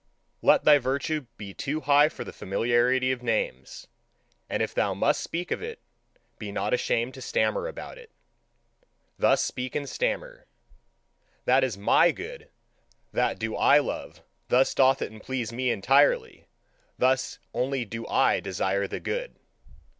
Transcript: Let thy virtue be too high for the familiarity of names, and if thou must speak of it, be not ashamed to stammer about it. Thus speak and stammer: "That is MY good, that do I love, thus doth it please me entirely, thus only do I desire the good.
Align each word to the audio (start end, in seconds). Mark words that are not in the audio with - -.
Let 0.41 0.63
thy 0.63 0.79
virtue 0.79 1.27
be 1.37 1.53
too 1.53 1.81
high 1.81 2.09
for 2.09 2.23
the 2.23 2.33
familiarity 2.33 3.11
of 3.11 3.21
names, 3.21 3.85
and 4.49 4.63
if 4.63 4.73
thou 4.73 4.95
must 4.95 5.21
speak 5.21 5.51
of 5.51 5.61
it, 5.61 5.79
be 6.39 6.51
not 6.51 6.73
ashamed 6.73 7.13
to 7.13 7.21
stammer 7.21 7.67
about 7.67 7.99
it. 7.99 8.09
Thus 9.19 9.43
speak 9.43 9.75
and 9.75 9.87
stammer: 9.87 10.47
"That 11.45 11.63
is 11.63 11.77
MY 11.77 12.09
good, 12.13 12.49
that 13.13 13.37
do 13.37 13.55
I 13.55 13.77
love, 13.77 14.23
thus 14.47 14.73
doth 14.73 15.03
it 15.03 15.21
please 15.21 15.53
me 15.53 15.69
entirely, 15.69 16.47
thus 16.97 17.37
only 17.53 17.85
do 17.85 18.07
I 18.07 18.39
desire 18.39 18.87
the 18.87 18.99
good. 18.99 19.35